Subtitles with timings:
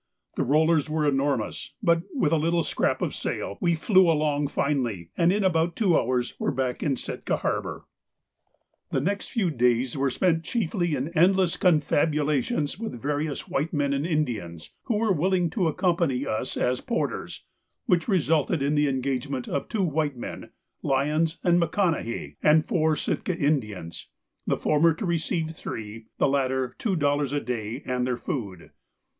[0.35, 5.11] The rollers were enormous, but with a little scrap of sail we flew along finely,
[5.15, 7.85] and in about two hours were back in Sitka harbour.
[8.89, 14.07] The next few days were spent chiefly in endless confabulations with various white men and
[14.07, 17.43] Indians who were willing to accompany us as porters,
[17.85, 20.49] which resulted in the engagement of two white men,
[20.81, 24.07] Lyons and McConnahay, and four Sitka Indians,
[24.47, 28.71] the former to receive three, the latter two dollars a day and their food.